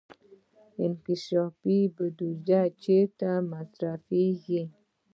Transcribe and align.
انکشافي 0.83 1.77
بودجه 1.95 2.61
چیرته 2.81 3.31
مصرفیږي؟ 3.51 4.63